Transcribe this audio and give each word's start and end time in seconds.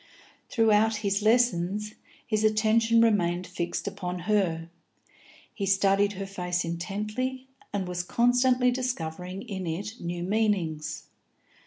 Throughout 0.49 0.95
his 1.05 1.21
lessons, 1.21 1.93
his 2.25 2.43
attention 2.43 3.01
remained 3.01 3.45
fixed 3.45 3.87
upon 3.87 4.21
her; 4.21 4.67
he 5.53 5.67
studied 5.67 6.13
her 6.13 6.25
face 6.25 6.65
intently, 6.65 7.45
and 7.71 7.87
was 7.87 8.01
constantly 8.01 8.71
discovering 8.71 9.43
in 9.43 9.67
it 9.67 9.99
new 10.01 10.23
meanings. 10.23 11.03